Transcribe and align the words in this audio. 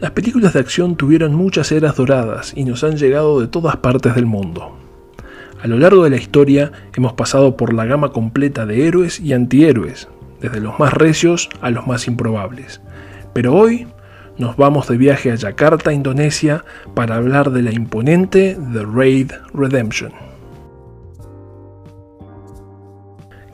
Las 0.00 0.12
películas 0.12 0.54
de 0.54 0.60
acción 0.60 0.96
tuvieron 0.96 1.34
muchas 1.34 1.70
eras 1.72 1.96
doradas 1.96 2.54
y 2.56 2.64
nos 2.64 2.84
han 2.84 2.96
llegado 2.96 3.38
de 3.38 3.48
todas 3.48 3.76
partes 3.76 4.14
del 4.14 4.24
mundo. 4.24 4.74
A 5.62 5.66
lo 5.66 5.78
largo 5.78 6.04
de 6.04 6.10
la 6.10 6.16
historia 6.16 6.72
hemos 6.96 7.12
pasado 7.12 7.54
por 7.54 7.74
la 7.74 7.84
gama 7.84 8.10
completa 8.10 8.64
de 8.64 8.86
héroes 8.86 9.20
y 9.20 9.34
antihéroes, 9.34 10.08
desde 10.40 10.60
los 10.60 10.78
más 10.78 10.94
recios 10.94 11.50
a 11.60 11.68
los 11.68 11.86
más 11.86 12.06
improbables. 12.06 12.80
Pero 13.34 13.54
hoy 13.54 13.88
nos 14.38 14.56
vamos 14.56 14.88
de 14.88 14.96
viaje 14.96 15.32
a 15.32 15.34
Yakarta, 15.34 15.92
Indonesia, 15.92 16.64
para 16.94 17.16
hablar 17.16 17.50
de 17.50 17.60
la 17.60 17.72
imponente 17.72 18.56
The 18.72 18.86
Raid 18.90 19.32
Redemption. 19.52 20.29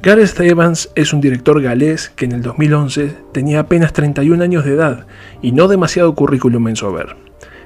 Gareth 0.06 0.38
Evans 0.38 0.88
es 0.94 1.12
un 1.12 1.20
director 1.20 1.60
galés 1.60 2.10
que 2.14 2.26
en 2.26 2.30
el 2.30 2.40
2011 2.40 3.12
tenía 3.32 3.58
apenas 3.58 3.92
31 3.92 4.40
años 4.40 4.64
de 4.64 4.74
edad 4.74 5.04
y 5.42 5.50
no 5.50 5.66
demasiado 5.66 6.14
currículum 6.14 6.68
en 6.68 6.76
su 6.76 6.86
haber. 6.86 7.16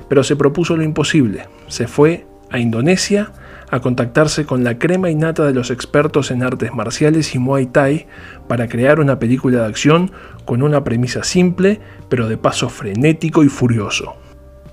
Pero 0.09 0.25
se 0.25 0.37
propuso 0.37 0.75
lo 0.75 0.83
imposible, 0.83 1.49
se 1.69 1.87
fue 1.87 2.25
a 2.49 2.59
Indonesia 2.59 3.33
a 3.71 3.81
contactarse 3.81 4.47
con 4.47 4.65
la 4.65 4.79
crema 4.79 5.11
innata 5.11 5.45
de 5.45 5.53
los 5.53 5.71
expertos 5.71 6.31
en 6.31 6.43
artes 6.43 6.73
marciales 6.73 7.35
y 7.35 7.39
Muay 7.39 7.67
Thai 7.67 8.07
para 8.49 8.69
crear 8.69 9.01
una 9.01 9.19
película 9.19 9.59
de 9.59 9.67
acción 9.67 10.11
con 10.47 10.63
una 10.63 10.83
premisa 10.83 11.25
simple, 11.25 11.79
pero 12.09 12.27
de 12.27 12.39
paso 12.39 12.71
frenético 12.71 13.45
y 13.45 13.51
furioso. 13.51 14.17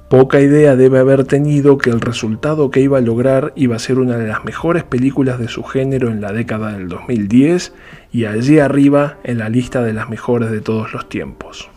Poca 0.09 0.39
idea 0.39 0.77
debe 0.77 0.99
haber 0.99 1.25
tenido 1.25 1.77
que 1.77 1.89
el 1.89 1.99
resultado 1.99 2.71
que 2.71 2.79
iba 2.79 2.97
a 2.97 3.01
lograr 3.01 3.51
iba 3.57 3.75
a 3.75 3.79
ser 3.79 3.99
una 3.99 4.17
de 4.17 4.25
las 4.25 4.45
mejores 4.45 4.85
películas 4.85 5.37
de 5.37 5.49
su 5.49 5.63
género 5.63 6.09
en 6.09 6.21
la 6.21 6.31
década 6.31 6.71
del 6.71 6.87
2010 6.87 7.73
y 8.13 8.23
allí 8.23 8.59
arriba 8.59 9.17
en 9.25 9.39
la 9.39 9.49
lista 9.49 9.83
de 9.83 9.91
las 9.91 10.09
mejores 10.09 10.49
de 10.49 10.61
todos 10.61 10.93
los 10.93 11.09
tiempos. 11.09 11.69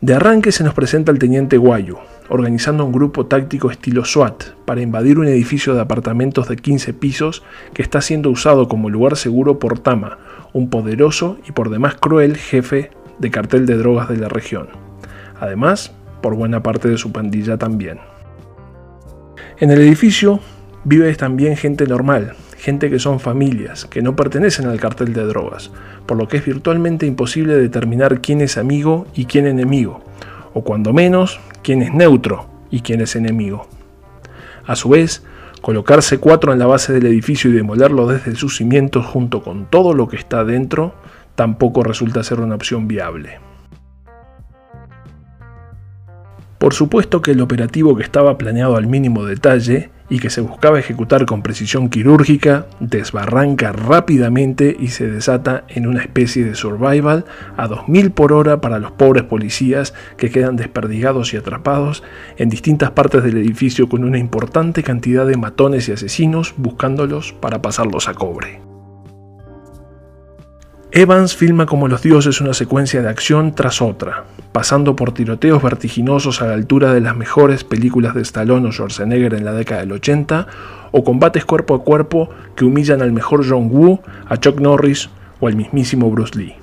De 0.00 0.14
arranque 0.14 0.52
se 0.52 0.64
nos 0.64 0.72
presenta 0.72 1.12
el 1.12 1.18
teniente 1.18 1.58
Guayu, 1.58 1.98
organizando 2.30 2.86
un 2.86 2.92
grupo 2.92 3.26
táctico 3.26 3.70
estilo 3.70 4.06
SWAT 4.06 4.54
para 4.64 4.80
invadir 4.80 5.18
un 5.18 5.26
edificio 5.26 5.74
de 5.74 5.82
apartamentos 5.82 6.48
de 6.48 6.56
15 6.56 6.94
pisos 6.94 7.42
que 7.74 7.82
está 7.82 8.00
siendo 8.00 8.30
usado 8.30 8.68
como 8.68 8.88
lugar 8.88 9.18
seguro 9.18 9.58
por 9.58 9.80
Tama, 9.80 10.16
un 10.54 10.70
poderoso 10.70 11.36
y 11.46 11.52
por 11.52 11.68
demás 11.68 11.96
cruel 11.96 12.38
jefe 12.38 12.90
de 13.18 13.30
cartel 13.30 13.66
de 13.66 13.76
drogas 13.76 14.08
de 14.08 14.16
la 14.16 14.30
región 14.30 14.89
además 15.40 15.92
por 16.20 16.34
buena 16.36 16.62
parte 16.62 16.88
de 16.88 16.98
su 16.98 17.12
pandilla 17.12 17.56
también. 17.56 17.98
En 19.58 19.70
el 19.70 19.80
edificio 19.80 20.40
vive 20.84 21.14
también 21.14 21.56
gente 21.56 21.86
normal, 21.86 22.34
gente 22.56 22.90
que 22.90 22.98
son 22.98 23.20
familias, 23.20 23.86
que 23.86 24.02
no 24.02 24.16
pertenecen 24.16 24.66
al 24.66 24.80
cartel 24.80 25.12
de 25.12 25.24
drogas, 25.24 25.70
por 26.06 26.16
lo 26.16 26.28
que 26.28 26.38
es 26.38 26.44
virtualmente 26.44 27.06
imposible 27.06 27.56
determinar 27.56 28.20
quién 28.20 28.40
es 28.40 28.56
amigo 28.56 29.06
y 29.14 29.24
quién 29.24 29.46
enemigo, 29.46 30.02
o 30.54 30.62
cuando 30.62 30.92
menos, 30.92 31.40
quién 31.62 31.82
es 31.82 31.92
neutro 31.92 32.46
y 32.70 32.80
quién 32.80 33.00
es 33.00 33.16
enemigo. 33.16 33.66
A 34.66 34.76
su 34.76 34.90
vez, 34.90 35.22
colocarse 35.60 36.18
cuatro 36.18 36.52
en 36.52 36.58
la 36.58 36.66
base 36.66 36.92
del 36.92 37.06
edificio 37.06 37.50
y 37.50 37.54
demolerlo 37.54 38.06
desde 38.06 38.36
sus 38.36 38.56
cimientos 38.56 39.06
junto 39.06 39.42
con 39.42 39.66
todo 39.66 39.94
lo 39.94 40.08
que 40.08 40.16
está 40.16 40.44
dentro 40.44 40.94
tampoco 41.34 41.82
resulta 41.82 42.22
ser 42.22 42.40
una 42.40 42.54
opción 42.54 42.88
viable. 42.88 43.49
Por 46.60 46.74
supuesto 46.74 47.22
que 47.22 47.30
el 47.30 47.40
operativo 47.40 47.96
que 47.96 48.02
estaba 48.02 48.36
planeado 48.36 48.76
al 48.76 48.86
mínimo 48.86 49.24
detalle 49.24 49.88
y 50.10 50.18
que 50.18 50.28
se 50.28 50.42
buscaba 50.42 50.78
ejecutar 50.78 51.24
con 51.24 51.40
precisión 51.40 51.88
quirúrgica 51.88 52.66
desbarranca 52.80 53.72
rápidamente 53.72 54.76
y 54.78 54.88
se 54.88 55.06
desata 55.06 55.64
en 55.68 55.86
una 55.86 56.02
especie 56.02 56.44
de 56.44 56.54
survival 56.54 57.24
a 57.56 57.66
2000 57.66 58.10
por 58.10 58.34
hora 58.34 58.60
para 58.60 58.78
los 58.78 58.92
pobres 58.92 59.22
policías 59.22 59.94
que 60.18 60.28
quedan 60.28 60.56
desperdigados 60.56 61.32
y 61.32 61.38
atrapados 61.38 62.02
en 62.36 62.50
distintas 62.50 62.90
partes 62.90 63.24
del 63.24 63.38
edificio 63.38 63.88
con 63.88 64.04
una 64.04 64.18
importante 64.18 64.82
cantidad 64.82 65.26
de 65.26 65.38
matones 65.38 65.88
y 65.88 65.92
asesinos 65.92 66.52
buscándolos 66.58 67.32
para 67.32 67.62
pasarlos 67.62 68.06
a 68.06 68.12
cobre. 68.12 68.69
Evans 70.92 71.36
filma 71.36 71.66
como 71.66 71.86
los 71.86 72.02
dioses 72.02 72.40
una 72.40 72.52
secuencia 72.52 73.00
de 73.00 73.08
acción 73.08 73.54
tras 73.54 73.80
otra, 73.80 74.24
pasando 74.50 74.96
por 74.96 75.12
tiroteos 75.12 75.62
vertiginosos 75.62 76.42
a 76.42 76.46
la 76.46 76.54
altura 76.54 76.92
de 76.92 77.00
las 77.00 77.16
mejores 77.16 77.62
películas 77.62 78.12
de 78.16 78.22
Stallone 78.22 78.66
o 78.66 78.72
Schwarzenegger 78.72 79.34
en 79.34 79.44
la 79.44 79.52
década 79.52 79.82
del 79.82 79.92
80, 79.92 80.48
o 80.90 81.04
combates 81.04 81.44
cuerpo 81.44 81.76
a 81.76 81.84
cuerpo 81.84 82.28
que 82.56 82.64
humillan 82.64 83.02
al 83.02 83.12
mejor 83.12 83.48
John 83.48 83.68
Woo, 83.70 84.00
a 84.28 84.36
Chuck 84.38 84.58
Norris 84.58 85.10
o 85.38 85.46
al 85.46 85.54
mismísimo 85.54 86.10
Bruce 86.10 86.36
Lee. 86.36 86.56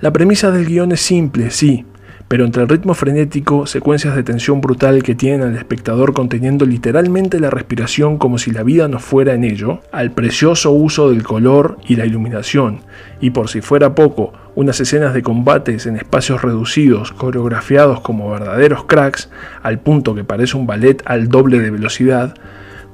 La 0.00 0.12
premisa 0.12 0.50
del 0.50 0.66
guion 0.66 0.92
es 0.92 1.00
simple, 1.00 1.50
sí, 1.50 1.86
pero 2.30 2.44
entre 2.44 2.62
el 2.62 2.68
ritmo 2.68 2.94
frenético, 2.94 3.66
secuencias 3.66 4.14
de 4.14 4.22
tensión 4.22 4.60
brutal 4.60 5.02
que 5.02 5.16
tienen 5.16 5.42
al 5.42 5.56
espectador 5.56 6.12
conteniendo 6.12 6.64
literalmente 6.64 7.40
la 7.40 7.50
respiración 7.50 8.18
como 8.18 8.38
si 8.38 8.52
la 8.52 8.62
vida 8.62 8.86
no 8.86 9.00
fuera 9.00 9.34
en 9.34 9.42
ello, 9.42 9.80
al 9.90 10.12
precioso 10.12 10.70
uso 10.70 11.10
del 11.10 11.24
color 11.24 11.78
y 11.88 11.96
la 11.96 12.06
iluminación, 12.06 12.82
y 13.20 13.30
por 13.30 13.48
si 13.48 13.62
fuera 13.62 13.96
poco, 13.96 14.32
unas 14.54 14.78
escenas 14.78 15.12
de 15.12 15.24
combates 15.24 15.86
en 15.86 15.96
espacios 15.96 16.42
reducidos, 16.42 17.10
coreografiados 17.10 18.00
como 18.00 18.30
verdaderos 18.30 18.84
cracks, 18.84 19.28
al 19.64 19.80
punto 19.80 20.14
que 20.14 20.22
parece 20.22 20.56
un 20.56 20.68
ballet 20.68 21.02
al 21.06 21.26
doble 21.26 21.58
de 21.58 21.72
velocidad, 21.72 22.36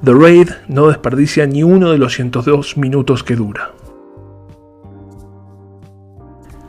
The 0.03 0.13
Raid 0.13 0.49
no 0.67 0.87
desperdicia 0.87 1.45
ni 1.45 1.61
uno 1.61 1.91
de 1.91 1.99
los 1.99 2.15
102 2.15 2.75
minutos 2.77 3.23
que 3.23 3.35
dura. 3.35 3.69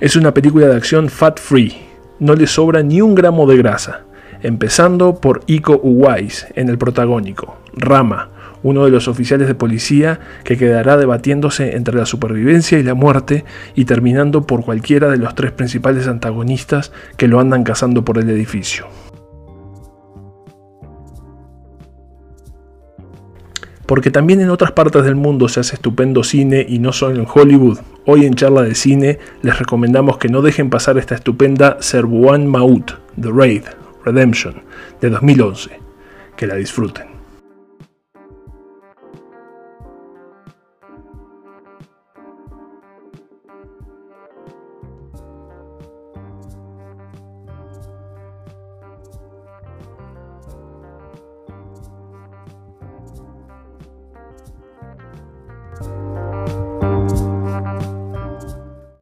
Es 0.01 0.17
una 0.17 0.35
película 0.35 0.67
de 0.67 0.77
acción 0.77 1.09
fat 1.09 1.41
free, 1.41 1.88
no 2.21 2.35
le 2.35 2.47
sobra 2.47 2.83
ni 2.83 3.01
un 3.01 3.15
gramo 3.15 3.47
de 3.47 3.57
grasa, 3.57 4.03
empezando 4.43 5.21
por 5.21 5.43
Iko 5.47 5.79
Uwais 5.83 6.47
en 6.55 6.69
el 6.69 6.79
protagónico, 6.79 7.57
Rama, 7.75 8.31
uno 8.63 8.85
de 8.85 8.91
los 8.91 9.09
oficiales 9.09 9.49
de 9.49 9.55
policía 9.55 10.21
que 10.45 10.57
quedará 10.57 10.97
debatiéndose 10.97 11.77
entre 11.77 11.95
la 11.95 12.07
supervivencia 12.07 12.79
y 12.79 12.83
la 12.83 12.95
muerte 12.95 13.45
y 13.75 13.85
terminando 13.85 14.47
por 14.47 14.65
cualquiera 14.65 15.09
de 15.09 15.19
los 15.19 15.35
tres 15.35 15.53
principales 15.53 16.09
antagonistas 16.09 16.93
que 17.17 17.29
lo 17.29 17.41
andan 17.41 17.65
cazando 17.65 18.05
por 18.05 18.19
el 18.19 18.29
edificio. 18.31 18.87
Porque 23.89 24.11
también 24.11 24.43
en 24.43 24.51
otras 24.51 24.73
partes 24.73 25.03
del 25.03 25.15
mundo 25.15 25.49
se 25.49 25.61
hace 25.61 25.77
estupendo 25.77 26.23
cine 26.23 26.65
y 26.69 26.79
no 26.79 26.93
solo 26.93 27.19
en 27.19 27.27
Hollywood. 27.27 27.79
Hoy 28.05 28.27
en 28.27 28.35
charla 28.35 28.61
de 28.61 28.75
cine 28.75 29.19
les 29.41 29.59
recomendamos 29.59 30.19
que 30.19 30.29
no 30.29 30.43
dejen 30.43 30.69
pasar 30.69 30.99
esta 30.99 31.15
estupenda 31.15 31.79
Serbuan 31.81 32.47
Maut, 32.47 32.93
The 33.19 33.31
Raid, 33.33 33.63
Redemption, 34.05 34.57
de 35.01 35.09
2011. 35.09 35.71
Que 36.37 36.47
la 36.47 36.57
disfruten. 36.57 37.18